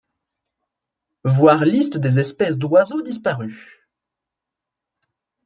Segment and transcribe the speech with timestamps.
[1.25, 3.85] Voir liste des espèces d'oiseaux disparues.